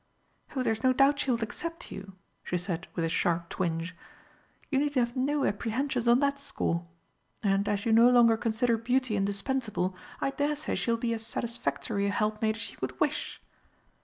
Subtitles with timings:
[0.55, 2.13] "Oh, there's no doubt she will accept you,"
[2.43, 3.95] she said, with a sharp twinge.
[4.71, 6.87] "You need have no apprehensions on that score.
[7.43, 12.07] And, as you no longer consider beauty indispensable, I daresay she will be as satisfactory
[12.07, 13.43] a helpmate as you could wish."